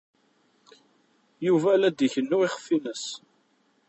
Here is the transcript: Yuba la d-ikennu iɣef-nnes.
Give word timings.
Yuba 1.47 1.71
la 1.79 1.89
d-ikennu 1.91 2.37
iɣef-nnes. 2.45 3.05